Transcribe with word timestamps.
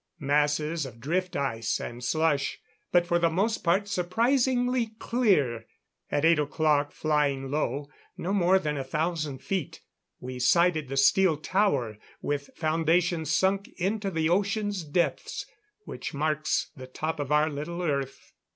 Masses 0.17 0.87
of 0.87 0.99
drift 0.99 1.35
ice 1.35 1.79
and 1.79 2.03
slush, 2.03 2.57
but 2.91 3.05
for 3.05 3.19
the 3.19 3.29
most 3.29 3.59
part 3.59 3.87
surprisingly 3.87 4.93
clear. 4.97 5.67
At 6.09 6.25
eight 6.25 6.39
o'clock, 6.39 6.91
flying 6.91 7.51
low 7.51 7.87
no 8.17 8.33
more 8.33 8.57
than 8.57 8.77
a 8.77 8.83
thousand 8.83 9.43
feet 9.43 9.81
we 10.19 10.39
sighted 10.39 10.87
the 10.87 10.97
steel 10.97 11.37
tower 11.37 11.99
with 12.19 12.49
foundations 12.55 13.31
sunk 13.31 13.67
into 13.77 14.09
the 14.09 14.27
ocean's 14.27 14.83
depths 14.83 15.45
which 15.85 16.15
marks 16.15 16.71
the 16.75 16.87
top 16.87 17.19
of 17.19 17.31
our 17.31 17.51
little 17.51 17.83
Earth. 17.83 18.33